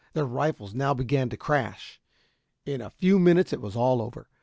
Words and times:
Their 0.13 0.25
rifles 0.25 0.73
now 0.73 0.95
began 0.95 1.29
to 1.29 1.37
crash. 1.37 2.01
In 2.65 2.81
a 2.81 2.89
few 2.89 3.19
minutes 3.19 3.53
it 3.53 3.61
was 3.61 3.75
all 3.75 4.01
over. 4.01 4.27